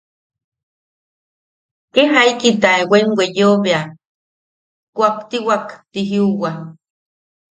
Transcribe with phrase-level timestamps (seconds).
[1.93, 3.81] Kee jaiki taewaim weyeo bea
[4.95, 6.51] kuaktiwak ti jiuwa.